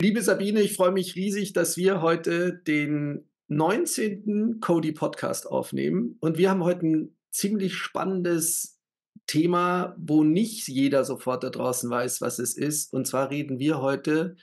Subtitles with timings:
[0.00, 4.60] Liebe Sabine, ich freue mich riesig, dass wir heute den 19.
[4.60, 6.16] Cody Podcast aufnehmen.
[6.20, 8.78] Und wir haben heute ein ziemlich spannendes
[9.26, 12.92] Thema, wo nicht jeder sofort da draußen weiß, was es ist.
[12.92, 14.36] Und zwar reden wir heute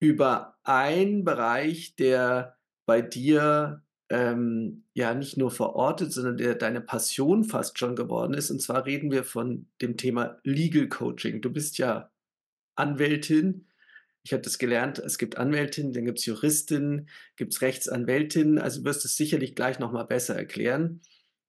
[0.00, 7.44] über einen Bereich, der bei dir ähm, ja nicht nur verortet, sondern der deine Passion
[7.44, 8.50] fast schon geworden ist.
[8.50, 11.40] Und zwar reden wir von dem Thema Legal Coaching.
[11.40, 12.10] Du bist ja
[12.74, 13.68] Anwältin
[14.24, 18.84] ich habe das gelernt, es gibt Anwältinnen, dann gibt es Juristinnen, gibt es Rechtsanwältinnen, also
[18.84, 21.00] wirst du es sicherlich gleich nochmal besser erklären.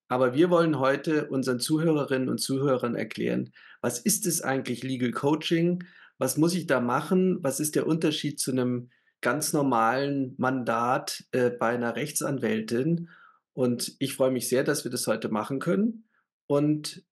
[0.08, 5.84] Aber wir wollen heute unseren Zuhörerinnen und Zuhörern erklären, was ist es eigentlich Legal Coaching?
[6.18, 7.44] Was muss ich da machen?
[7.44, 8.90] Was ist der Unterschied zu einem
[9.22, 13.10] ganz normalen Mandat äh, bei einer Rechtsanwältin?
[13.54, 16.06] Und ich freue mich sehr, dass wir das heute machen können.
[16.48, 17.04] Und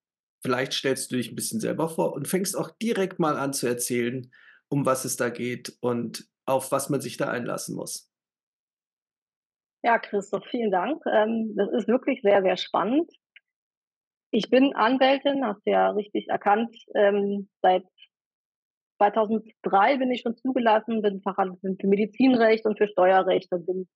[0.42, 3.66] vielleicht stellst du dich ein bisschen selber vor und fängst auch direkt mal an zu
[3.66, 4.30] erzählen,
[4.72, 8.10] um was es da geht und auf was man sich da einlassen muss.
[9.84, 11.02] Ja, Christoph, vielen Dank.
[11.06, 13.10] Ähm, das ist wirklich sehr, sehr spannend.
[14.30, 16.74] Ich bin Anwältin, hast du ja richtig erkannt.
[16.94, 17.84] Ähm, seit
[18.96, 23.88] 2003 bin ich schon zugelassen, bin Fachanwältin für Medizinrecht und für Steuerrecht und bin,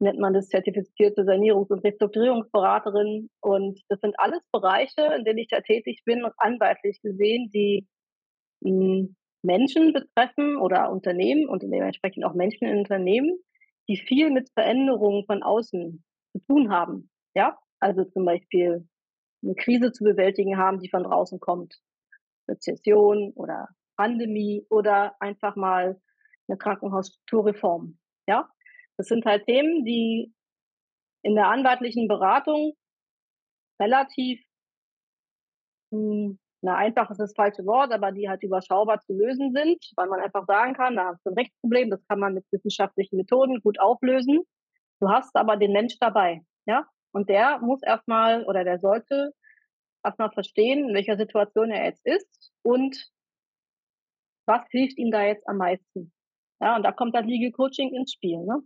[0.00, 3.30] nennt man das, zertifizierte Sanierungs- und Restrukturierungsberaterin.
[3.40, 7.86] Und das sind alles Bereiche, in denen ich da tätig bin, anwaltlich gesehen, die
[8.62, 13.38] hm, Menschen betreffen oder Unternehmen und dementsprechend auch Menschen in Unternehmen,
[13.88, 17.10] die viel mit Veränderungen von außen zu tun haben.
[17.34, 18.88] Ja, also zum Beispiel
[19.42, 21.80] eine Krise zu bewältigen haben, die von draußen kommt.
[22.48, 26.00] Rezession oder Pandemie oder einfach mal
[26.48, 27.98] eine Krankenhausstrukturreform.
[28.26, 28.48] Ja,
[28.96, 30.32] das sind halt Themen, die
[31.22, 32.74] in der anwaltlichen Beratung
[33.80, 34.40] relativ
[35.92, 40.08] hm, na, einfach ist das falsche Wort, aber die halt überschaubar zu lösen sind, weil
[40.08, 43.60] man einfach sagen kann, da hast du ein Rechtsproblem, das kann man mit wissenschaftlichen Methoden
[43.60, 44.40] gut auflösen.
[45.00, 46.86] Du hast aber den Mensch dabei, ja?
[47.12, 49.32] Und der muss erstmal oder der sollte
[50.04, 53.08] erstmal verstehen, in welcher Situation er jetzt ist und
[54.46, 56.12] was hilft ihm da jetzt am meisten.
[56.60, 58.38] Ja, und da kommt dann Legal Coaching ins Spiel.
[58.44, 58.62] Ne?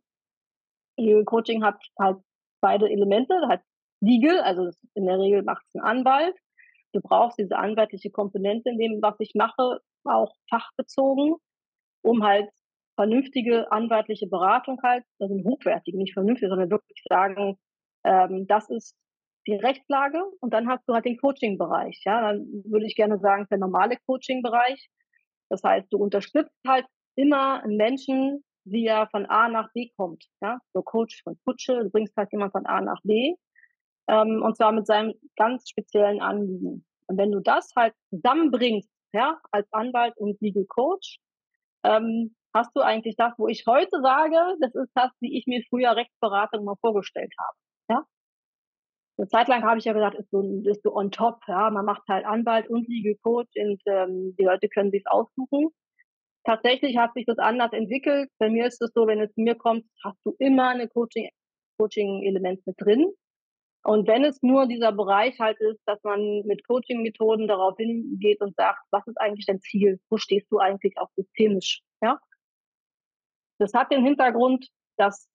[0.97, 2.19] Legal Coaching hat halt
[2.63, 3.63] beide Elemente, hat
[4.01, 6.37] Legal, also in der Regel macht es ein Anwalt
[6.93, 11.37] du brauchst diese anwaltliche Komponente in dem, was ich mache, auch fachbezogen,
[12.03, 12.49] um halt
[12.97, 17.59] vernünftige anwaltliche Beratung halt, also hochwertige, nicht vernünftig, sondern wirklich sagen,
[18.05, 18.97] ähm, das ist
[19.47, 22.03] die Rechtslage und dann hast du halt den Coaching-Bereich.
[22.05, 24.89] Ja, dann würde ich gerne sagen, der normale Coaching-Bereich.
[25.49, 26.87] Das heißt, du unterstützt halt
[27.17, 30.25] immer einen Menschen, wie er von A nach B kommt.
[30.41, 33.35] Ja, so Coach von Kutsche, du bringst halt jemand von A nach B
[34.09, 36.85] ähm, und zwar mit seinem ganz speziellen Anliegen.
[37.07, 41.19] Und wenn du das halt zusammenbringst, ja, als Anwalt und Legal Coach,
[41.85, 45.63] ähm, hast du eigentlich das, wo ich heute sage, das ist das, wie ich mir
[45.69, 47.57] früher Rechtsberatung mal vorgestellt habe.
[47.91, 48.07] Ja?
[49.19, 51.85] Eine Zeit lang habe ich ja gesagt, ist so, ist so on top, ja, man
[51.85, 55.69] macht halt Anwalt und Legal Coach und ähm, die Leute können sich aussuchen.
[56.45, 58.29] Tatsächlich hat sich das anders entwickelt.
[58.39, 61.29] Bei mir ist es so, wenn es zu mir kommt, hast du immer eine Coaching,
[61.79, 63.13] Coaching-Element mit drin.
[63.85, 68.55] Und wenn es nur dieser Bereich halt ist, dass man mit Coaching-Methoden darauf hingeht und
[68.55, 70.01] sagt, was ist eigentlich dein Ziel?
[70.09, 71.83] Wo stehst du eigentlich auch systemisch?
[72.01, 72.21] Ja?
[73.59, 75.29] Das hat den Hintergrund, dass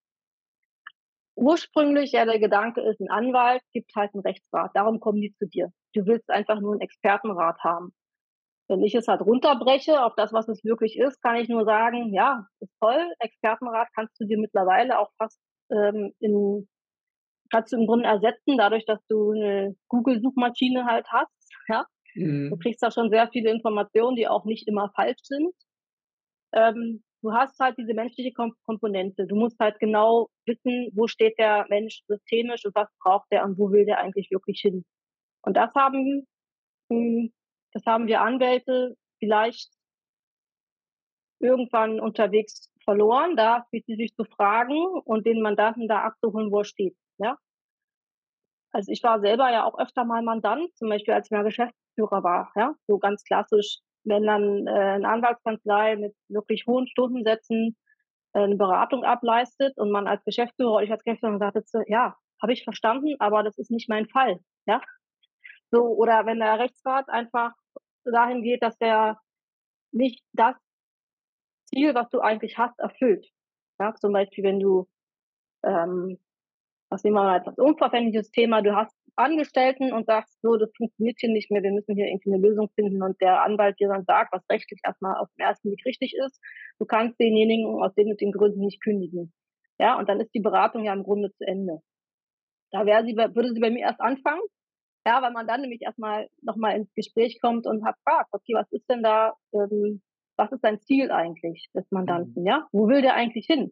[1.35, 4.71] ursprünglich ja der Gedanke ist, ein Anwalt gibt halt einen Rechtsrat.
[4.73, 5.71] Darum kommen die zu dir.
[5.93, 7.93] Du willst einfach nur einen Expertenrat haben.
[8.69, 12.13] Wenn ich es halt runterbreche auf das, was es wirklich ist, kann ich nur sagen,
[12.13, 13.13] ja, ist toll.
[13.19, 16.67] Expertenrat kannst du dir mittlerweile auch fast ähm, in
[17.49, 21.31] kannst du im Grunde ersetzen, dadurch, dass du eine Google-Suchmaschine halt hast.
[21.69, 21.85] Ja?
[22.15, 22.49] Mhm.
[22.49, 25.53] Du kriegst da schon sehr viele Informationen, die auch nicht immer falsch sind.
[26.53, 29.27] Ähm, du hast halt diese menschliche Kom Komponente.
[29.27, 33.57] Du musst halt genau wissen, wo steht der Mensch systemisch und was braucht der und
[33.57, 34.85] wo will der eigentlich wirklich hin.
[35.41, 36.25] Und das haben,
[36.89, 37.33] hm,
[37.73, 39.69] das haben wir Anwälte vielleicht
[41.39, 46.95] irgendwann unterwegs verloren, da spezifisch zu fragen und den Mandanten da abzuholen, wo er steht.
[47.17, 47.37] Ja?
[48.71, 52.23] Also ich war selber ja auch öfter mal Mandant, zum Beispiel als ich mal Geschäftsführer
[52.23, 57.75] war, ja, so ganz klassisch, wenn dann äh, eine Anwaltskanzlei mit wirklich hohen Stundensätzen
[58.33, 62.53] äh, eine Beratung ableistet und man als Geschäftsführer oder ich als Geschäftsführer sagte, ja, habe
[62.53, 64.81] ich verstanden, aber das ist nicht mein Fall, ja.
[65.71, 67.53] So, oder wenn der Rechtsrat einfach
[68.05, 69.19] dahin geht, dass der
[69.91, 70.55] nicht das
[71.65, 73.27] Ziel, was du eigentlich hast, erfüllt.
[73.79, 74.87] Ja, zum Beispiel, wenn du
[75.63, 76.19] ähm,
[76.89, 81.17] was nehmen wir mal als unverfängliches Thema, du hast Angestellten und sagst, so, das funktioniert
[81.19, 84.05] hier nicht mehr, wir müssen hier irgendwie eine Lösung finden und der Anwalt dir dann
[84.05, 86.39] sagt, was rechtlich erstmal auf den ersten Weg richtig ist,
[86.79, 89.33] du kannst denjenigen aus den und den Gründen nicht kündigen.
[89.79, 91.79] Ja, und dann ist die Beratung ja im Grunde zu Ende.
[92.71, 94.41] Da wäre sie, würde sie bei mir erst anfangen,
[95.07, 98.71] ja, weil man dann nämlich erstmal nochmal ins Gespräch kommt und hat fragt, okay, was
[98.71, 100.01] ist denn da, ähm,
[100.37, 102.47] was ist dein Ziel eigentlich des Mandanten, mhm.
[102.47, 102.67] ja?
[102.71, 103.71] Wo will der eigentlich hin?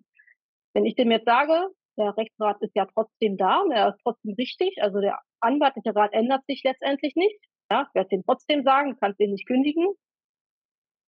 [0.73, 4.35] Wenn ich dem jetzt sage, der Rechtsrat ist ja trotzdem da und er ist trotzdem
[4.37, 7.39] richtig, also der anwaltliche Rat ändert sich letztendlich nicht,
[7.71, 9.87] ja, ich werde den trotzdem sagen, kannst den nicht kündigen.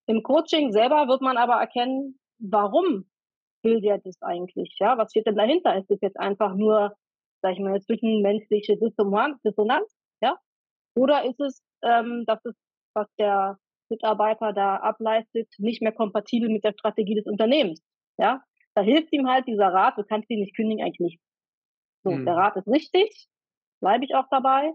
[0.08, 3.10] Im Coaching selber wird man aber erkennen, warum
[3.64, 4.98] will der das eigentlich, ja?
[4.98, 5.78] Was steht denn dahinter?
[5.78, 6.96] Ist das jetzt einfach nur,
[7.42, 9.42] sag ich mal, zwischenmenschliche Dissonanz
[10.22, 10.38] ja?
[10.96, 12.56] Oder ist es, ähm, dass es,
[12.94, 13.58] was der
[13.90, 17.84] Mitarbeiter da ableistet, nicht mehr kompatibel mit der Strategie des Unternehmens?
[18.18, 18.42] Ja?
[18.78, 21.20] Da hilft ihm halt dieser Rat, du kannst ihn nicht kündigen, eigentlich nicht.
[22.04, 22.26] So, mhm.
[22.26, 23.28] der Rat ist richtig,
[23.80, 24.72] bleibe ich auch dabei.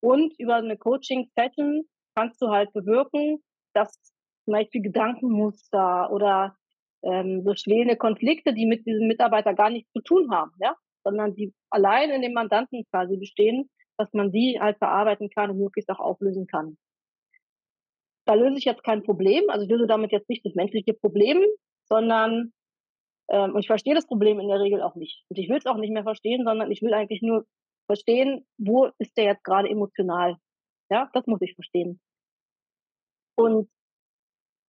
[0.00, 3.42] Und über eine Coaching-Session kannst du halt bewirken,
[3.72, 3.90] dass
[4.44, 6.54] zum Beispiel Gedankenmuster oder
[7.02, 11.34] ähm, so schwelende Konflikte, die mit diesem Mitarbeiter gar nichts zu tun haben, ja, sondern
[11.34, 15.88] die allein in dem Mandanten quasi bestehen, dass man die halt bearbeiten kann und möglichst
[15.88, 16.76] auch auflösen kann.
[18.26, 21.42] Da löse ich jetzt kein Problem, also ich löse damit jetzt nicht das menschliche Problem,
[21.88, 22.52] sondern
[23.32, 25.24] ähm, und ich verstehe das Problem in der Regel auch nicht.
[25.28, 27.44] Und ich will es auch nicht mehr verstehen, sondern ich will eigentlich nur
[27.86, 30.36] verstehen, wo ist der jetzt gerade emotional.
[30.90, 32.00] Ja, das muss ich verstehen.
[33.36, 33.68] Und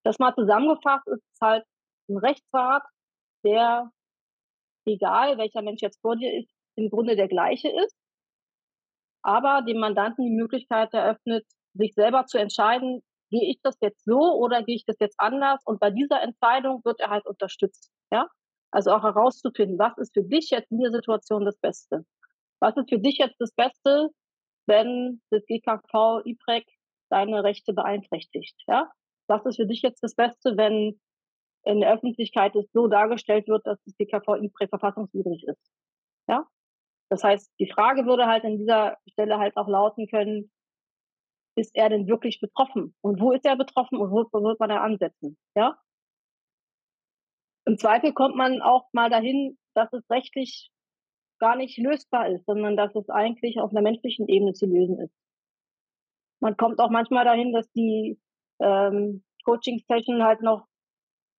[0.04, 1.65] das mal zusammengefasst ist halt
[2.10, 2.83] ein Rechtsrat,
[3.45, 3.92] der,
[4.86, 7.95] egal welcher Mensch jetzt vor dir ist, im Grunde der gleiche ist
[9.24, 13.01] aber dem Mandanten die Möglichkeit eröffnet, sich selber zu entscheiden,
[13.31, 15.62] gehe ich das jetzt so oder gehe ich das jetzt anders?
[15.66, 17.92] Und bei dieser Entscheidung wird er halt unterstützt.
[18.12, 18.27] Ja?
[18.74, 22.06] Also auch herauszufinden, was ist für dich jetzt in der Situation das Beste?
[22.60, 24.10] Was ist für dich jetzt das Beste,
[24.66, 26.66] wenn das GKV IPREC
[27.10, 28.56] deine Rechte beeinträchtigt?
[28.68, 28.92] Ja?
[29.28, 31.00] Was ist für dich jetzt das Beste, wenn
[31.66, 35.72] in der Öffentlichkeit es so dargestellt wird, dass das GKV IPREC verfassungswidrig ist?
[36.28, 36.48] Ja?
[37.10, 40.52] Das heißt, die Frage würde halt an dieser Stelle halt auch lauten können,
[41.56, 42.96] ist er denn wirklich betroffen?
[43.02, 45.38] Und wo ist er betroffen und wo, wird man da ansetzen?
[45.56, 45.78] Ja?
[47.65, 50.69] Im Zweifel kommt man auch mal dahin, dass es rechtlich
[51.39, 55.13] gar nicht lösbar ist, sondern dass es eigentlich auf einer menschlichen Ebene zu lösen ist.
[56.39, 58.19] Man kommt auch manchmal dahin, dass die
[58.60, 60.65] ähm, Coaching-Session halt noch,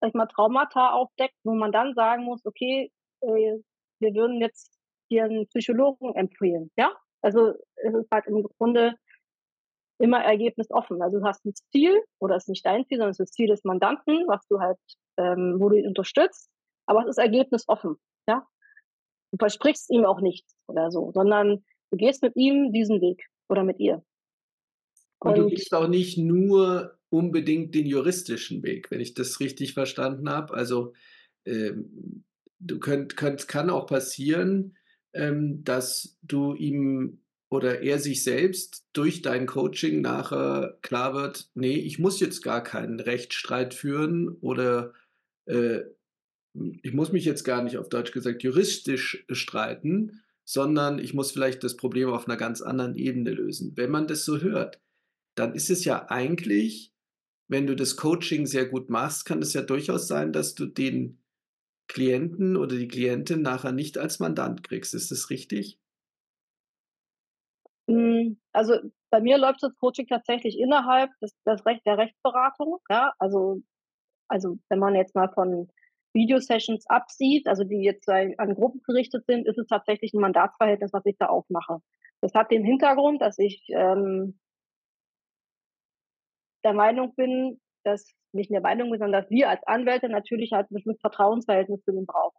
[0.01, 3.59] sag ich mal, Traumata aufdeckt, wo man dann sagen muss, okay, äh,
[4.01, 4.79] wir würden jetzt
[5.11, 6.71] dir einen Psychologen empfehlen.
[6.77, 6.93] Ja,
[7.23, 8.95] also es ist halt im Grunde
[9.99, 11.03] immer ergebnisoffen.
[11.03, 13.33] Also du hast ein Ziel oder es ist nicht dein Ziel, sondern es ist das
[13.33, 14.79] Ziel des Mandanten, was du halt,
[15.17, 16.51] ähm, wo du ihn unterstützt,
[16.87, 17.97] aber es ist ergebnisoffen.
[18.29, 18.47] Ja,
[19.33, 23.63] du versprichst ihm auch nichts oder so, sondern du gehst mit ihm diesen Weg oder
[23.63, 24.03] mit ihr.
[25.21, 29.75] Und, und du gehst auch nicht nur unbedingt den juristischen Weg, wenn ich das richtig
[29.75, 30.53] verstanden habe.
[30.55, 30.93] Also
[31.47, 32.25] ähm,
[32.59, 34.77] du könnt, könnt, kann auch passieren,
[35.13, 37.24] ähm, dass du ihm
[37.55, 42.65] oder er sich selbst durch dein Coaching nachher klar wird, nee, ich muss jetzt gar
[42.65, 44.93] keinen Rechtsstreit führen oder
[45.47, 45.83] äh,
[46.83, 51.63] ich muss mich jetzt gar nicht auf Deutsch gesagt juristisch streiten, sondern ich muss vielleicht
[51.63, 53.77] das Problem auf einer ganz anderen Ebene lösen.
[53.77, 54.81] Wenn man das so hört,
[55.37, 56.93] dann ist es ja eigentlich,
[57.47, 61.23] wenn du das Coaching sehr gut machst, kann es ja durchaus sein, dass du den
[61.87, 64.93] Klienten oder die Klientin nachher nicht als Mandant kriegst.
[64.93, 65.79] Ist das richtig?
[67.89, 68.75] Hm, also
[69.11, 72.79] bei mir läuft das Coaching tatsächlich innerhalb des, des Recht, der Rechtsberatung.
[72.91, 73.61] Ja, also,
[74.29, 75.69] also wenn man jetzt mal von
[76.15, 81.05] Videosessions absieht, also die jetzt an Gruppen gerichtet sind, ist es tatsächlich ein Mandatsverhältnis, was
[81.07, 81.79] ich da aufmache.
[82.21, 84.39] Das hat den Hintergrund, dass ich ähm,
[86.65, 90.71] der Meinung bin, dass nicht in der Meinung sondern dass wir als Anwälte natürlich halt
[90.71, 92.37] ein bestimmtes Vertrauensverhältnis zu den brauchen,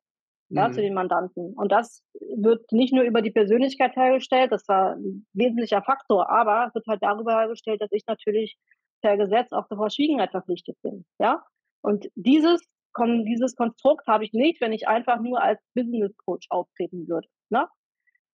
[0.50, 0.58] mhm.
[0.58, 1.54] ja, zu den Mandanten.
[1.54, 2.04] Und das
[2.38, 6.88] wird nicht nur über die Persönlichkeit hergestellt, das war ein wesentlicher Faktor, aber es wird
[6.88, 8.58] halt darüber hergestellt, dass ich natürlich
[9.02, 11.44] per Gesetz auch zur Verschwiegenheit verpflichtet bin, ja.
[11.82, 12.62] Und dieses,
[12.98, 17.68] dieses Konstrukt habe ich nicht, wenn ich einfach nur als Business Coach auftreten würde, ne?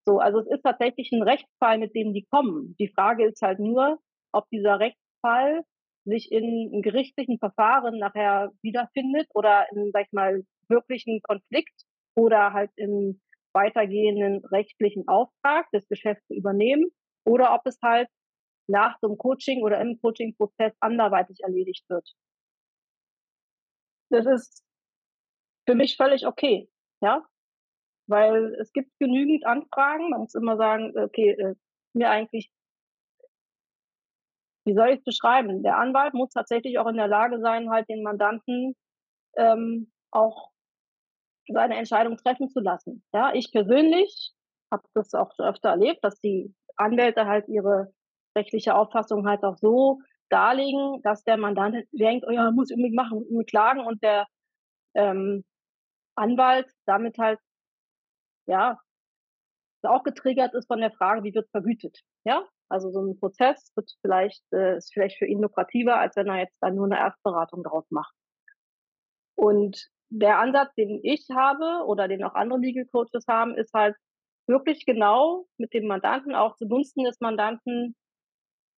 [0.04, 2.76] So, also es ist tatsächlich ein Rechtsfall, mit dem die kommen.
[2.80, 4.00] Die Frage ist halt nur,
[4.32, 5.62] ob dieser Rechtsfall
[6.06, 11.84] sich in gerichtlichen Verfahren nachher wiederfindet oder in, sag ich mal, wirklichen Konflikt
[12.16, 13.22] oder halt im
[13.54, 16.90] weitergehenden rechtlichen Auftrag des Geschäfts zu übernehmen
[17.26, 18.08] oder ob es halt
[18.68, 22.08] nach dem Coaching oder im Coaching-Prozess anderweitig erledigt wird.
[24.10, 24.64] Das ist
[25.68, 26.70] für mich völlig okay,
[27.02, 27.26] ja,
[28.08, 30.10] weil es gibt genügend Anfragen.
[30.10, 31.56] Man muss immer sagen, okay, äh,
[31.94, 32.52] mir eigentlich
[34.66, 35.64] wie soll ich's beschreiben?
[35.64, 38.76] Der Anwalt muss tatsächlich auch in der Lage sein, halt den Mandanten,
[39.36, 40.52] ähm, auch
[41.54, 43.04] seine Entscheidung treffen zu lassen.
[43.14, 44.34] Ja, ich persönlich
[44.72, 47.94] habe das auch schon öfter erlebt, dass die Anwälte halt ihre
[48.38, 52.96] rechtliche Auffassung halt auch so darlegen, dass der Mandant denkt: „Oh ja, muss ich unbedingt
[52.96, 54.28] machen, muss unbedingt klagen“ und der,
[54.96, 55.44] ähm,
[56.16, 57.40] Anwalt damit halt
[58.48, 58.82] ja
[59.86, 62.44] auch getriggert ist von der Frage: „Wie wird vergütet?“ Ja?
[62.70, 66.38] Also, so 'n Prozess wird vielleicht äh, ist vielleicht für ihn lukrativer, als wenn er
[66.40, 68.14] jetzt da nur 'ne Erstberatung draus macht.
[69.38, 73.96] Und der Ansatz, den ich habe oder den auch andere Legal Coaches haben, ist halt
[74.48, 77.96] wirklich genau mit dem Mandanten auch zugunsten des Mandanten,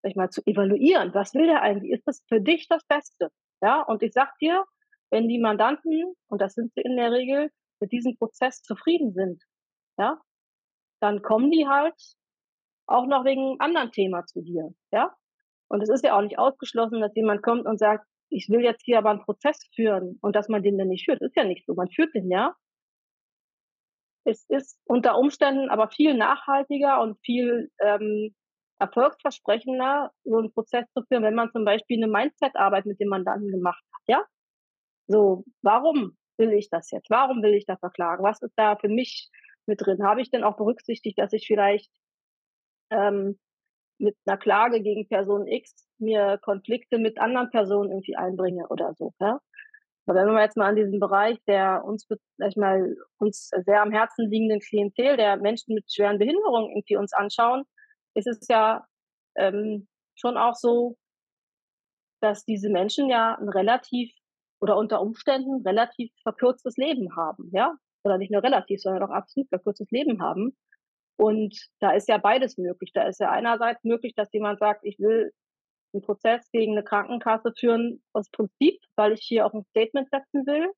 [0.03, 1.13] sage ich mal, zu evaluieren.
[1.15, 1.91] Was will der eigentlich?
[1.93, 3.29] Ist das für dich das Beste?
[3.61, 4.65] Ja, und ich sage dir,
[5.11, 9.43] wenn die Mandanten, und das sind sie in der Regel, mit diesem Prozess zufrieden sind,
[9.99, 10.19] ja,
[11.01, 11.95] dann kommen die halt
[12.87, 15.15] auch noch wegen 'nem anderen Thema zu dir, ja?
[15.69, 18.83] Und es ist ja auch nicht ausgeschlossen, dass jemand kommt und sagt: „Ich will jetzt
[18.85, 21.21] hier aber 'n Prozess führen“ und dass man den dann nicht führt.
[21.21, 22.55] Ist ja nicht so, man führt den ja.
[24.27, 28.33] Es ist unter Umständen aber viel nachhaltiger und viel, ähm,
[28.79, 33.49] erfolgsversprechender, so 'n Prozess zu führen, wenn man zum Beispiel 'ne Mindset-Arbeit mit dem Mandanten
[33.51, 34.23] gemacht hat, ja?
[35.07, 37.09] So, warum will ich das jetzt?
[37.11, 38.23] Warum will ich da verklagen?
[38.23, 39.29] Was ist da für mich
[39.67, 40.03] mit drin?
[40.03, 41.91] Habe ich denn auch berücksichtigt, dass ich vielleicht,
[42.91, 43.39] ähm,
[44.00, 49.13] mit 'ner Klage gegen Person X mir Konflikte mit anderen Personen irgendwie einbringe oder so,
[49.21, 49.39] ja?
[50.07, 53.50] Aber wenn wir jetzt mal an diesen Bereich der uns be sage ich mal, uns
[53.65, 57.63] sehr am Herzen liegenden Klientel der Menschen mit schweren Behinderungen irgendwie uns anschauen,
[58.15, 58.85] ist es ja,
[59.38, 60.95] ähm, schon auch so
[62.23, 64.09] dass diese Menschen ja 'n relativ
[64.62, 67.75] oder unter Umständen relativ verkürztes Leben haben, ja?
[68.05, 70.55] Oder nicht nur relativ, sondern auch absolut verkürztes Leben haben.
[71.20, 72.91] Und da ist ja beides möglich.
[72.93, 75.32] Da ist ja einerseits möglich, dass jemand sagt: „Ich will
[75.96, 80.46] 'n Prozess gegen 'ne Krankenkasse führen aus Prinzip, weil ich hier auch 'n Statement setzen
[80.48, 80.72] will.“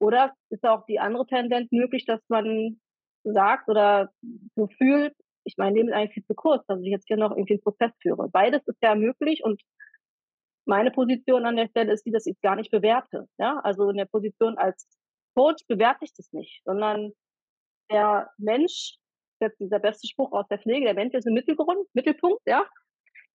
[0.00, 2.80] Oder ist auch die andere Tendenz möglich, dass man
[3.24, 4.10] sagt oder
[4.56, 5.14] so fühlt:
[5.44, 7.62] „Ich mein Leben ist eigentlich viel zu kurz, dass ich jetzt hier noch irgendwie 'n
[7.62, 9.62] Prozess führe.“ Beides ist ja möglich und
[10.68, 13.60] meine Position an der Stelle ist die, dass ich's gar nicht bewerte, ja?
[13.64, 14.86] Also, in der Position als
[15.34, 17.12] Coach bewerte ich das nicht, sondern
[17.92, 18.96] der Mensch
[19.40, 22.64] jetzt dieser beste Spruch aus der Pflege: „Der Mensch ist im Mittelgrund Mittelpunkt“, ja?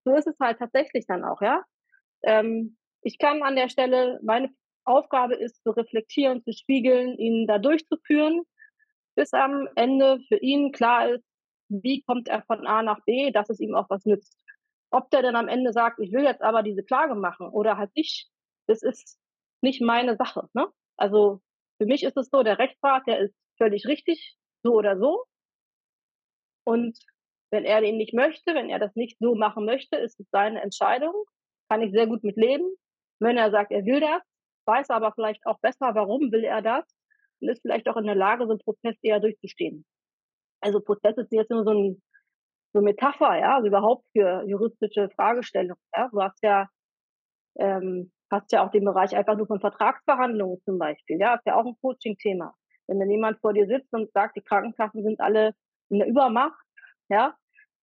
[0.06, 1.64] So ist es halt tatsächlich dann auch, ja?
[2.24, 4.50] Ähm, ich kann an der Stelle meine
[4.86, 8.44] Aufgabe ist zu reflektieren, zu spiegeln, ihn da durchzuführen,
[9.16, 11.26] bis am Ende für ihn klar ist,
[11.70, 14.38] wie kommt er von A nach B, dass es ihm auch was nützt.
[14.92, 17.92] Ob der dann am Ende sagt: „Ich will jetzt aber diese Klage machen“ oder halt
[17.96, 18.30] nicht,
[18.68, 19.20] das ist
[19.62, 20.68] nicht meine Sache, ne?
[20.98, 21.42] Also,
[21.80, 25.26] für mich ist es so, der Rechtsrat, der ist völlig richtig, so oder so.
[26.68, 26.98] Und
[27.52, 30.62] wenn er den nicht möchte, wenn er das nicht so machen möchte, ist es seine
[30.62, 31.14] Entscheidung,
[31.70, 32.66] kann ich sehr gut mit leben.
[33.20, 34.22] Wenn er sagt, er will das,
[34.68, 36.86] weiß aber vielleicht auch besser, warum will er das
[37.42, 39.86] und ist vielleicht auch in der Lage, so 'n Prozess eher durchzustehen.
[40.62, 42.02] Also, Prozesse sind jetzt nur so 'n
[42.74, 46.10] so Metapher, ja, also überhaupt für juristische Fragestellungen, ja?
[46.12, 46.70] Du hast ja
[47.60, 51.36] ähm, hast ja auch den Bereich einfach nur von Vertragsverhandlungen zum Beispiel, ja?
[51.36, 52.54] Ist ja auch 'n Coaching-Thema.
[52.88, 55.54] Wenn dann jemand vor dir sitzt und sagt, die Krankenkassen sind alle
[55.90, 56.60] in der Übermacht,
[57.10, 57.36] ja,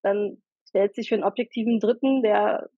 [0.03, 2.69] dann stellt sich für 'n objektiven Dritten, der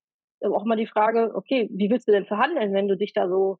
[0.42, 3.58] auch mal die Frage: „Okay, wie willst du denn verhandeln, wenn du dich da so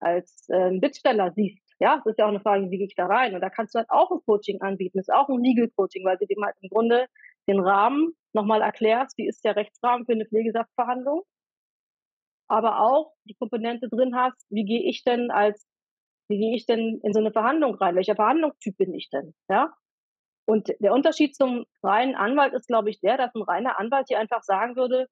[0.00, 3.06] als, ähm, Bittsteller siehst?“ Ja, das ist ja auch 'ne Frage, wie gehe ich da
[3.06, 3.34] rein?
[3.36, 4.98] Und da kannst du halt auch 'n Coaching anbieten.
[5.00, 7.06] Ist auch 'n Legal Coaching, weil du dem halt im Grunde
[7.48, 11.24] den Rahmen noch mal erklärst, wie ist der Rechtsrahmen für 'ne Pflegesatzverhandlung
[12.50, 15.66] aber auch die Komponente drin hast: „Wie gehe ich denn als
[16.28, 17.96] wie gehe ich denn in so 'ne Verhandlung rein?
[17.96, 19.72] Welcher Verhandlungstyp bin ich denn?“ Ja?
[20.48, 24.18] Und der Unterschied zum reinen Anwalt ist, glaube ich, der, dass 'n reiner Anwalt dir
[24.18, 25.08] einfach sagen würde: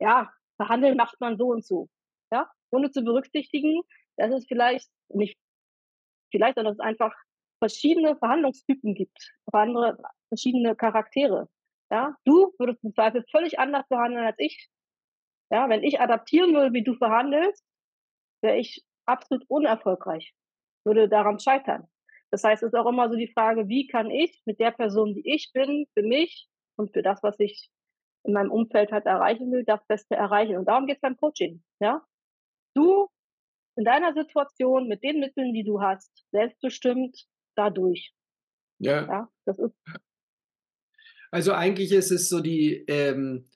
[0.00, 1.88] „Ja, verhandeln macht man so und so“,
[2.32, 2.50] ja?
[2.72, 3.82] Ohne zu berücksichtigen,
[4.16, 5.38] dass es vielleicht nicht
[6.32, 7.14] vielleicht, sondern dass es einfach
[7.60, 9.96] verschiedene Verhandlungstypen gibt, andere
[10.28, 11.48] verschiedene Charaktere,
[11.92, 12.16] ja?
[12.24, 14.68] Du würdest im Zweifel völlig anders verhandeln als ich.
[15.52, 17.64] Ja, wenn ich adaptieren würde, wie du verhandelst,
[18.42, 20.34] wäre ich absolut unerfolgreich,
[20.84, 21.88] würde daran scheitern.
[22.34, 25.14] Das heißt, es ist auch immer so die Frage: „Wie kann ich mit der Person,
[25.14, 27.70] die ich bin, für mich und für das, was ich
[28.24, 32.04] in meinem Umfeld halt erreichen will, das Beste erreichen?“ Und darum geht's beim Coaching, ja?
[32.74, 33.06] Du
[33.76, 37.16] in deiner Situation mit den Mitteln, die du hast, selbstbestimmt
[37.54, 38.12] da durch.
[38.80, 39.06] Ja.
[39.06, 39.76] Ja, das ist.
[41.30, 43.48] Also, eigentlich ist es so die ähm,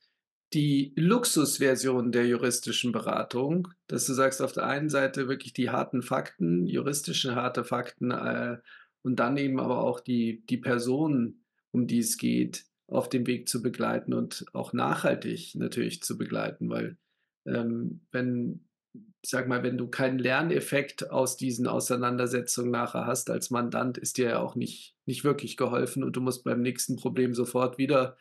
[0.54, 6.02] die Luxusversion der juristischen Beratung, dass du sagst, auf der einen Seite wirklich die harten
[6.02, 8.58] Fakten, juristische harte Fakten, äh,
[9.02, 13.48] und dann eben aber auch die die Person, um die es geht, auf dem Weg
[13.48, 16.96] zu begleiten und auch nachhaltig natürlich zu begleiten, weil
[17.46, 18.64] ähm, wenn,
[19.24, 24.30] sag mal, wenn du keinen Lerneffekt aus diesen Auseinandersetzungen nachher hast als Mandant, ist dir
[24.30, 28.16] ja auch nicht, nicht wirklich geholfen und du musst beim nächsten Problem sofort wieder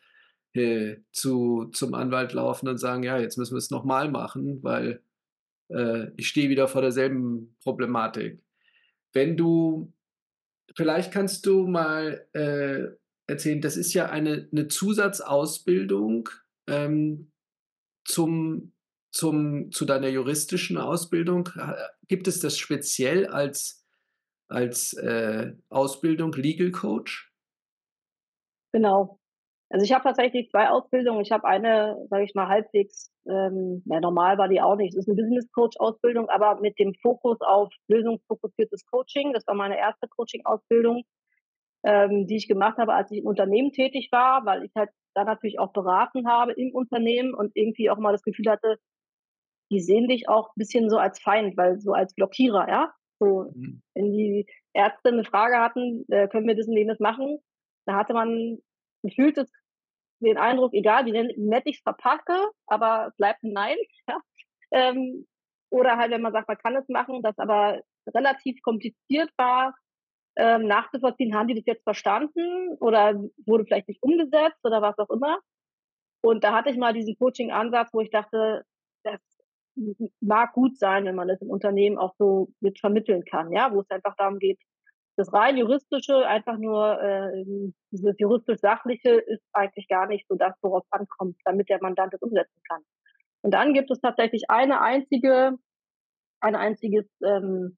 [0.54, 5.01] äh, zu, zum Anwalt laufen und sagen, ja, jetzt müssen wir es nochmal machen, weil
[5.70, 8.42] äh, ich stehe wieder vor derselben Problematik.
[9.13, 9.94] Wenn du,
[10.75, 12.88] vielleicht kannst du mal äh,
[13.27, 16.30] erzählen, das ist ja eine, eine Zusatzausbildung
[16.68, 17.32] ähm,
[18.06, 18.74] zum,
[19.12, 21.50] zum, zu deiner juristischen Ausbildung.
[22.08, 23.86] Gibt es das speziell als,
[24.48, 27.34] als äh, Ausbildung Legal Coach?
[28.72, 29.16] Genau.
[29.69, 31.21] Also ich habe tatsächlich zwei Ausbildungen.
[31.21, 34.93] Ich habe eine, sage ich mal, halbwegs, ähm, ja, normal war die auch nicht.
[34.93, 39.33] Es ist eine Business Coach Ausbildung, aber mit dem Fokus auf lösungsfokussiertes Coaching.
[39.33, 41.03] Das war meine erste Coaching-Ausbildung
[41.83, 45.24] ähm, die ich gemacht habe, als ich im Unternehmen tätig war, weil ich halt da
[45.24, 48.77] natürlich auch beraten habe im Unternehmen und irgendwie auch mal das Gefühl hatte,
[49.71, 52.93] die sehen dich auch ein bisschen so als Feind, weil so als Blockierer, ja.
[53.19, 53.81] So, mhm.
[53.95, 57.39] wenn die Ärzte eine Frage hatten, äh, können wir das und jenes machen,
[57.86, 58.59] da hatte man
[59.04, 59.38] gefühlt
[60.20, 63.77] den Eindruck, egal wie nett ich es verpacke, aber es bleibt ein Nein.
[64.10, 64.20] Ja?
[64.72, 65.27] Ähm,
[65.70, 67.82] oder halt, wenn man sagt, man kann es machen, das aber
[68.13, 69.75] relativ kompliziert war,
[70.38, 75.10] ähm, nachzuvollziehen, haben die das jetzt verstanden oder wurde vielleicht nicht umgesetzt oder was auch
[75.10, 75.39] immer.
[76.22, 78.63] Und da hatte ich mal diesen Coaching-Ansatz, wo ich dachte,
[79.04, 79.20] das
[80.22, 83.82] mag gut sein, wenn man das im Unternehmen auch so mit vermitteln kann, ja, wo
[83.82, 84.60] es einfach darum geht,
[85.17, 87.43] das rein juristische, einfach nur äh,
[87.91, 92.21] dieses juristisch-sachliche ist eigentlich gar nicht so das, worauf es ankommt, damit der Mandant es
[92.21, 92.81] umsetzen kann.
[93.41, 95.57] Und dann gibt es tatsächlich eine einzige,
[96.39, 97.77] ein einziges ähm,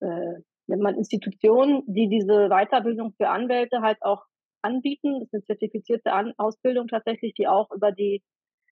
[0.00, 4.24] äh, nennt man Institutionen, die diese Weiterbildung für Anwälte halt auch
[4.62, 5.20] anbieten.
[5.20, 8.22] Das ist eine zertifizierte An Ausbildung tatsächlich, die auch über die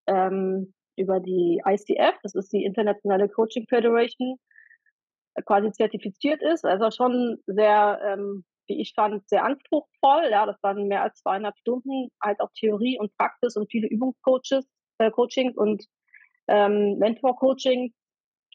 [0.07, 4.37] ähm, über die ICF, das ist die Internationale Coaching Federation,
[5.47, 6.65] quasi zertifiziert ist.
[6.65, 10.29] Also schon sehr, ähm, wie ich fand, sehr anspruchsvoll.
[10.31, 14.67] Ja, das waren mehr als zweieinhalb Stunden, halt auch Theorie und Praxis und viele Übungscoaches,
[14.99, 15.85] äh, Coachings und
[16.49, 17.93] ähm, Mentor-Coachings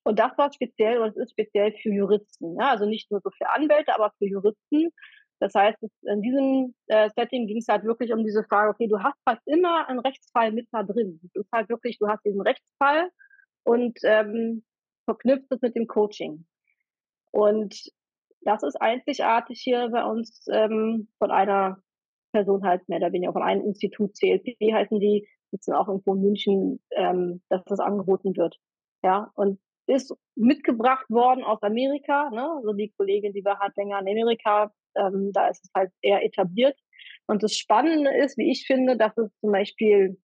[0.03, 2.55] und das war speziell, und es ist speziell für Juristen.
[2.59, 2.71] Ja?
[2.71, 4.89] Also nicht nur so für Anwälte, aber für Juristen.
[5.39, 8.99] Das heißt, in diesem äh, Setting ging es halt wirklich um diese Frage, okay, du
[9.01, 11.19] hast fast immer einen Rechtsfall mit da drin.
[11.23, 13.09] Es ist halt wirklich, du hast diesen Rechtsfall
[13.63, 14.63] und ähm,
[15.05, 16.45] verknüpft es mit dem Coaching.
[17.31, 17.91] Und
[18.41, 21.81] das ist einzigartig hier bei uns ähm, von einer
[22.31, 26.21] Person halt mehr oder weniger, von einem Institut, CLP heißen die, sitzen auch irgendwo in
[26.21, 28.57] München, ähm, dass das angeboten wird.
[29.03, 32.29] Ja, und ist mitgebracht worden aus Amerika.
[32.29, 32.47] Ne?
[32.57, 36.23] Also die Kollegin, die war halt länger in Amerika, ähm, da ist es halt eher
[36.23, 36.77] etabliert.
[37.25, 40.19] Und das Spannende ist, wie ich finde, dass es zum Beispiel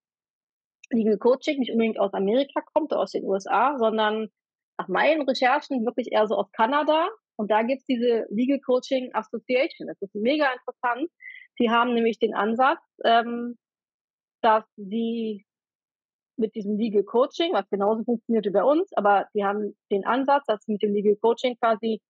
[0.91, 4.29] Legal Coaching nicht unbedingt aus Amerika kommt oder aus den USA, sondern
[4.77, 7.09] nach meinen Recherchen wirklich eher so aus Kanada.
[7.37, 9.87] Und da gibt es diese Legal Coaching Association.
[9.87, 11.09] Das ist mega interessant.
[11.59, 13.57] Die haben nämlich den Ansatz, ähm,
[14.41, 15.45] dass sie
[16.37, 20.43] mit diesem Legal Coaching, was genauso funktioniert wie bei uns, aber die haben den Ansatz,
[20.47, 22.01] dass sie mit dem Legal Coaching quasi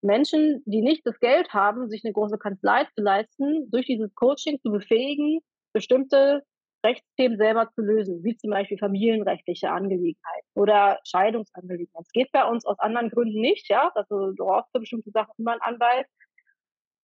[0.00, 4.60] Menschen, die nicht das Geld haben, sich eine große Kanzlei zu leisten, durch dieses Coaching
[4.60, 5.40] zu befähigen,
[5.72, 6.44] bestimmte
[6.84, 12.02] Rechtsthemen selber zu lösen, wie zum Beispiel familienrechtliche Angelegenheiten oder Scheidungsangelegenheiten.
[12.02, 13.90] Es geht bei uns aus anderen Gründen nicht, ja.
[13.94, 16.06] Also du brauchst für bestimmte Sachen immer einen Anwalt.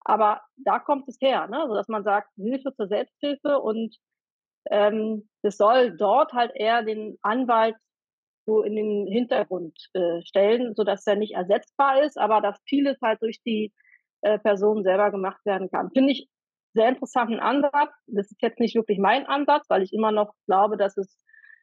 [0.05, 1.63] Aber da kommt es her, ne?
[1.63, 3.97] Also, dass man sagt, Hilfe zur Selbsthilfe und
[4.71, 7.77] ähm, das soll dort halt eher den Anwalt
[8.47, 12.99] so in den Hintergrund äh, stellen, so dass er nicht ersetzbar ist, aber dass vieles
[13.03, 13.73] halt durch die
[14.23, 15.91] äh, Person selber gemacht werden kann.
[15.93, 16.29] Finde ich
[16.75, 17.93] sehr interessanten Ansatz.
[18.07, 21.19] Das ist jetzt nicht wirklich mein Ansatz, weil ich immer noch glaube, dass es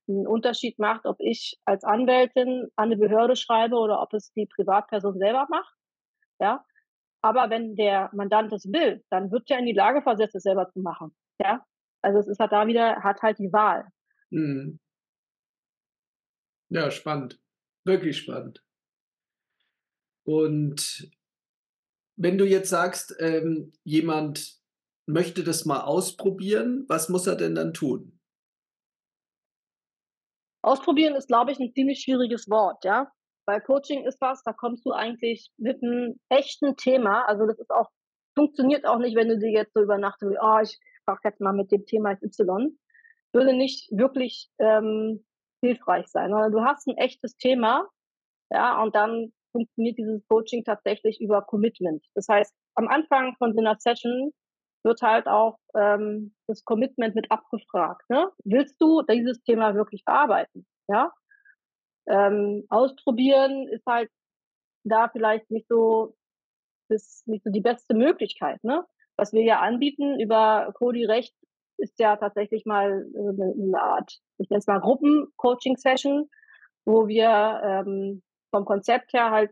[0.07, 4.47] einen Unterschied macht, ob ich als Anwältin an eine Behörde schreibe oder ob es die
[4.47, 5.75] Privatperson selber macht.
[6.39, 6.65] Ja.
[7.21, 10.69] Aber wenn der Mandant es will, dann wird er in die Lage versetzt, es selber
[10.71, 11.15] zu machen.
[11.39, 11.63] Ja.
[12.01, 13.87] Also es ist halt da wieder, hat halt die Wahl.
[14.31, 14.79] Mhm.
[16.69, 17.39] Ja, spannend.
[17.83, 18.63] Wirklich spannend.
[20.23, 21.11] Und
[22.15, 24.60] wenn du jetzt sagst, ähm, jemand
[25.07, 28.19] möchte das mal ausprobieren, was muss er denn dann tun?
[30.63, 33.11] Ausprobieren ist, glaube ich, ein ziemlich schwieriges Wort, ja.
[33.47, 37.25] Weil Coaching ist was, da kommst du eigentlich mit einem echten Thema.
[37.25, 37.89] Also das ist auch,
[38.35, 41.53] funktioniert auch nicht, wenn du dir jetzt so über Nacht, oh, ich frag jetzt mal
[41.53, 42.77] mit dem Thema Y,
[43.33, 45.25] würde nicht wirklich ähm,
[45.61, 47.87] hilfreich sein, sondern du hast ein echtes Thema,
[48.51, 52.05] ja, und dann funktioniert dieses Coaching tatsächlich über Commitment.
[52.15, 54.31] Das heißt, am Anfang von so einer Session
[54.83, 58.09] wird halt auch ähm, das Commitment mit abgefragt.
[58.09, 58.29] Ne?
[58.43, 60.65] Willst du dieses Thema wirklich bearbeiten?
[60.87, 61.13] Ja.
[62.07, 64.09] Ähm, ausprobieren ist halt
[64.83, 66.15] da vielleicht nicht so,
[66.89, 68.63] ist nicht so die beste Möglichkeit.
[68.63, 68.83] Ne?
[69.17, 71.35] Was wir ja anbieten über Cody Recht
[71.77, 76.29] ist ja tatsächlich mal eine, eine Art, ich nenne es mal Gruppen-Coaching-Session,
[76.85, 79.51] wo wir ähm, vom Konzept her halt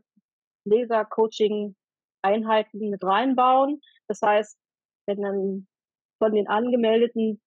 [0.66, 3.82] Laser-Coaching-Einheiten mit reinbauen.
[4.08, 4.59] Das heißt,
[5.10, 5.68] wenn dann
[6.20, 7.42] von den Angemeldeten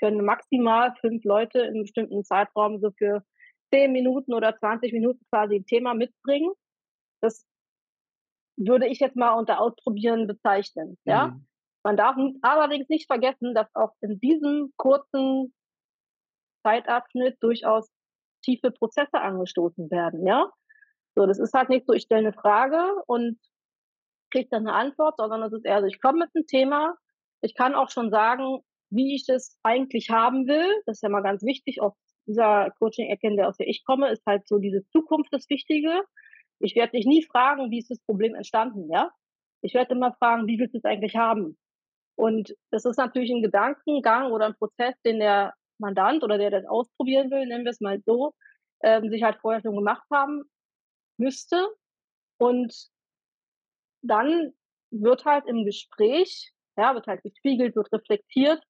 [0.00, 3.22] können maximal fünf Leute in einem bestimmten Zeitraum so für
[3.72, 6.52] zehn Minuten oder 20 Minuten quasi ein Thema mitbringen.
[7.22, 7.46] Das
[8.58, 10.98] würde ich jetzt mal unter Ausprobieren bezeichnen.
[11.04, 11.46] Ja, mhm.
[11.84, 15.54] man darf allerdings nicht vergessen, dass auch in diesem kurzen
[16.62, 17.88] Zeitabschnitt durchaus
[18.42, 20.26] tiefe Prozesse angestoßen werden.
[20.26, 20.50] Ja,
[21.14, 23.38] so das ist halt nicht so, ich stelle eine Frage und
[24.36, 26.94] kriege dann eine Antwort, sondern es ist eher so, ich komme mit einem Thema,
[27.40, 30.82] ich kann auch schon sagen, wie ich das eigentlich haben will.
[30.84, 31.80] Das ist ja mal ganz wichtig.
[31.80, 31.94] Aus
[32.26, 36.02] dieser Coaching-Ecke, in der aus der ich komme, ist halt so diese Zukunft das Wichtige.
[36.60, 39.10] Ich werde dich nie fragen, wie ist das Problem entstanden, ja?
[39.62, 41.58] Ich werde immer fragen, wie willst du es eigentlich haben?
[42.14, 46.66] Und das ist natürlich ein Gedankengang oder ein Prozess, den der Mandant oder der das
[46.66, 48.34] ausprobieren will, nennen wir es mal so,
[48.82, 50.44] ähm, sich halt vorher schon gemacht haben
[51.18, 51.68] müsste.
[52.38, 52.90] Und
[54.08, 54.52] dann
[54.90, 58.62] wird halt im Gespräch, ja, wird halt gespiegelt, wird reflektiert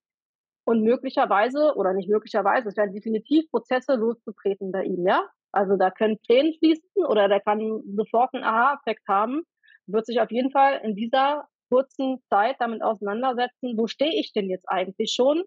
[0.64, 5.28] und möglicherweise oder nicht möglicherweise, es werden definitiv Prozesse loszutreten bei ihm, ja.
[5.52, 9.42] Also da können Tränen fließen oder der kann sofort einen Aha-Effekt haben,
[9.86, 14.50] wird sich auf jeden Fall in dieser kurzen Zeit damit auseinandersetzen, wo stehe ich denn
[14.50, 15.44] jetzt eigentlich schon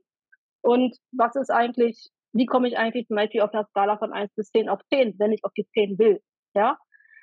[0.61, 4.33] und was ist eigentlich, wie komme ich eigentlich zum Beispiel auf einer Skala von 1
[4.35, 6.21] bis 10 auf 10, wenn ich auf die 10 will,
[6.55, 6.77] ja.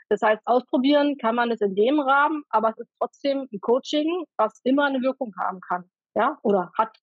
[0.08, 4.24] Das heißt, ausprobieren kann man es in dem Rahmen, aber es ist trotzdem ein Coaching,
[4.36, 6.96] was immer eine Wirkung haben kann, ja, oder hat.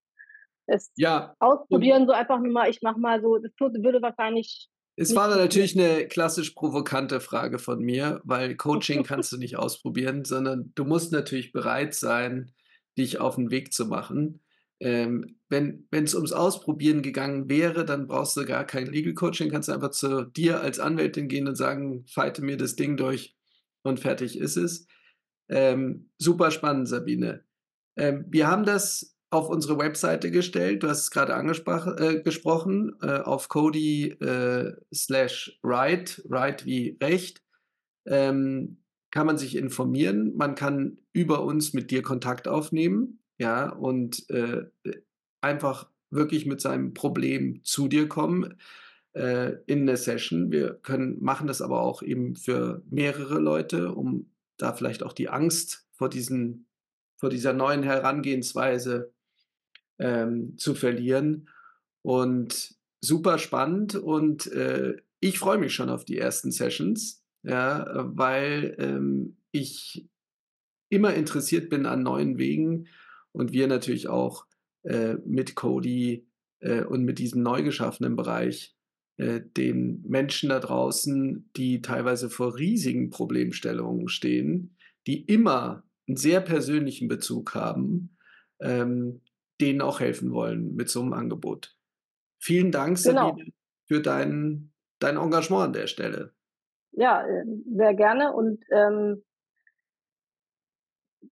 [0.66, 1.36] Es ja.
[1.39, 5.78] ausprobieren so einfach nur mal, ich mach mal so, das würde wahrscheinlich es war natürlich
[5.78, 11.12] eine klassisch provokante Frage von mir, weil Coaching kannst du nicht ausprobieren, sondern du musst
[11.12, 12.52] natürlich bereit sein,
[12.98, 14.42] dich auf den Weg zu machen.
[14.84, 19.69] Ähm, wenn es ums Ausprobieren gegangen wäre, dann brauchst du gar kein Legal Coaching, kannst
[19.69, 23.38] du einfach zu dir als Anwältin gehen und sagen, falte mir das Ding durch
[23.84, 24.88] und fertig ist es.
[25.50, 27.46] Ähm, super spannend, Sabine.
[27.98, 30.84] Ähm, wir haben das auf unsere Webseite gestellt.
[30.84, 31.98] Du hast es gerade angesprochen,
[33.02, 37.41] äh, äh, auf Cody äh, slash right, right wie recht.
[38.06, 40.36] Ähm, kann man sich informieren.
[40.36, 44.65] Man kann über uns mit dir Kontakt aufnehmen ja, und äh,
[45.41, 48.56] einfach wirklich mit seinem Problem zu dir kommen
[49.13, 50.52] äh, in eine Session.
[50.52, 55.30] Wir können machen das aber auch eben für mehrere Leute, um da vielleicht auch die
[55.30, 56.67] Angst vor diesen
[57.15, 59.13] vor dieser neuen Herangehensweise
[59.98, 61.50] ähm, zu verlieren.
[62.02, 68.76] Und super spannend und äh, ich freue mich schon auf die ersten Sessions, ja, weil
[68.78, 70.10] ähm, ich
[70.89, 72.88] immer interessiert bin an neuen Wegen
[73.34, 74.46] und wir natürlich auch
[74.84, 76.26] äh, mit Cody
[76.60, 78.76] äh, und mit diesem neu geschaffenen Bereich
[79.17, 86.41] äh, den Menschen da draußen, die teilweise vor riesigen Problemstellungen stehen, die immer einen sehr
[86.41, 88.17] persönlichen Bezug haben,
[88.60, 89.22] ähm,
[89.62, 91.76] denen auch helfen wollen mit so einem Angebot.
[92.39, 93.30] Vielen Dank, genau.
[93.30, 93.52] Sabine,
[93.86, 96.34] für dein, dein Engagement an der Stelle.
[96.91, 99.24] Ja, äh, sehr gerne und ähm,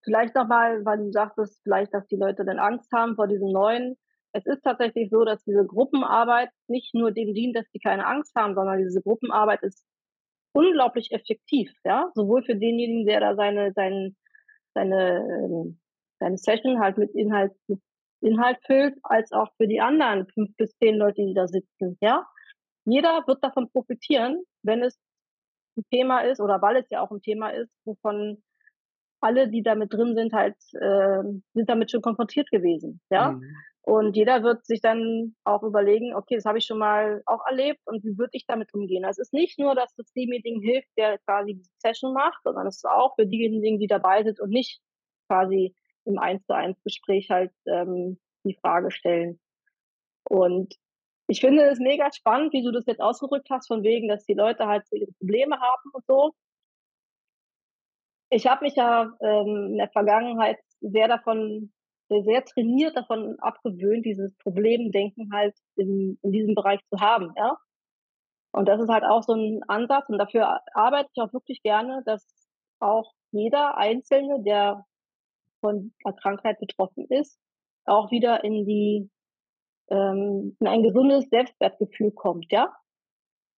[0.04, 3.96] vielleicht nochmal, weil du sagtest, vielleicht, dass die Leute dann Angst haben vor diesem neuen.
[4.32, 8.34] Es ist tatsächlich so, dass diese Gruppenarbeit nicht nur dem dient, dass die keine Angst
[8.34, 9.84] haben, sondern diese Gruppenarbeit ist
[10.52, 14.14] unglaublich effektiv, ja, sowohl für denjenigen, der da seine, seine,
[14.74, 15.80] seine, ähm,
[16.18, 17.80] seine Session halt mit Inhalt, mit
[18.20, 22.26] Inhalt füllt, als auch für die anderen fünf bis zehn Leute, die da sitzen, ja.
[22.84, 24.98] Jeder wird davon profitieren, wenn es
[25.76, 28.42] ein Thema ist oder weil es ja auch ein Thema ist, wovon
[29.22, 31.22] alle, die damit drin sind, halt äh,
[31.54, 33.32] sind damit schon konfrontiert gewesen, ja.
[33.32, 33.56] Mhm.
[33.84, 37.80] Und jeder wird sich dann auch überlegen, okay, das habe ich schon mal auch erlebt
[37.86, 39.04] und wie würde ich damit umgehen?
[39.04, 42.68] Also es ist nicht nur, dass das Team-Meeting hilft, der quasi die Session macht, sondern
[42.68, 44.80] es ist auch für diejenigen, die dabei sind und nicht
[45.26, 49.40] quasi im Eins zu eins Gespräch halt ähm, die Frage stellen.
[50.30, 50.74] Und
[51.26, 54.34] ich finde es mega spannend, wie du das jetzt ausgedrückt hast, von wegen, dass die
[54.34, 56.34] Leute halt so ihre Probleme haben und so
[58.32, 61.70] ich habe mich ja ähm, in der Vergangenheit sehr davon,
[62.08, 67.56] sehr, sehr trainiert davon abgewöhnt, dieses Problemdenken halt in, in diesem Bereich zu haben, ja.
[68.54, 72.02] Und das ist halt auch so ein Ansatz und dafür arbeite ich auch wirklich gerne,
[72.04, 72.26] dass
[72.80, 74.84] auch jeder Einzelne, der
[75.60, 77.38] von einer Krankheit betroffen ist,
[77.84, 79.10] auch wieder in die
[79.90, 82.74] ähm, in ein gesundes Selbstwertgefühl kommt, ja?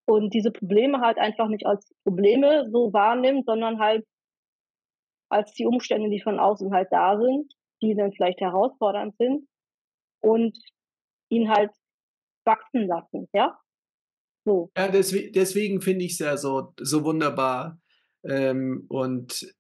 [0.07, 4.05] Und diese Probleme halt einfach nicht als Probleme so wahrnimmt, sondern halt
[5.35, 9.49] als die Umstände, die von außen halt da sind, die dann vielleicht herausfordernd sind
[10.21, 10.57] und
[11.29, 11.73] ihn halt
[12.47, 13.59] wachsen lassen, ja?
[14.47, 14.71] So.
[14.77, 17.81] Ja, deswegen, deswegen finde ich es ja so, so wunderbar.
[18.23, 19.53] Ähm, und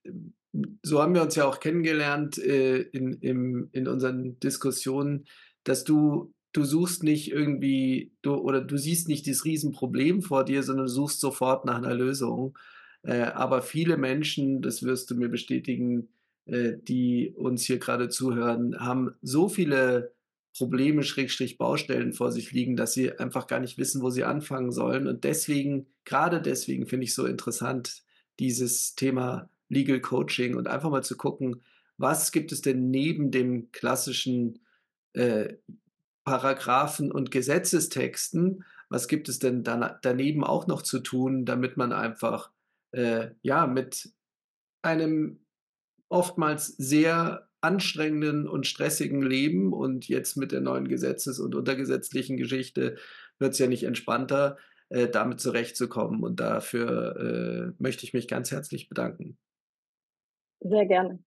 [0.83, 5.25] so haben wir uns ja auch kennengelernt äh, in, im, in unseren Diskussionen,
[5.65, 10.63] dass du, du suchst nicht irgendwie, du, oder du siehst nicht das Riesenproblem vor dir,
[10.63, 12.57] sondern du suchst sofort nach einer Lösung.
[13.05, 16.09] Äh, aber viele Menschen, das wirst du mir bestätigen,
[16.47, 20.13] äh, die uns hier gerade zuhören, haben so viele
[20.57, 24.71] Probleme, Schrägstrich Baustellen vor sich liegen, dass sie einfach gar nicht wissen, wo sie anfangen
[24.71, 25.07] sollen.
[25.07, 28.03] Und deswegen, gerade deswegen finde ich so interessant,
[28.39, 31.63] dieses Thema Legal Coaching und einfach mal zu gucken,
[31.97, 34.61] was gibt es denn neben dem klassischen
[35.13, 35.55] äh,
[36.25, 42.51] Paragraphen und Gesetzestexten, was gibt es denn daneben auch noch zu tun, damit man einfach
[42.95, 44.13] äh, ja mit
[44.83, 45.45] einem
[46.09, 52.97] oftmals sehr anstrengenden und stressigen Leben und jetzt mit der neuen Gesetzes- und untergesetzlichen Geschichte
[53.39, 54.59] wird es ja nicht entspannter,
[54.91, 56.23] äh, damit zurechtzukommen.
[56.23, 59.39] Und dafür äh, möchte ich mich ganz herzlich bedanken.
[60.61, 61.25] Sehr gerne.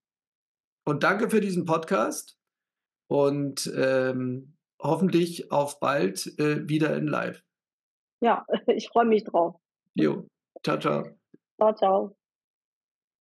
[0.85, 2.39] Und danke für diesen Podcast
[3.09, 7.43] und ähm, hoffentlich auf bald äh, wieder in Live.
[8.21, 9.55] Ja, ich freue mich drauf.
[9.95, 10.27] Jo,
[10.63, 11.16] ciao, ciao.
[11.57, 12.16] Ciao, ciao.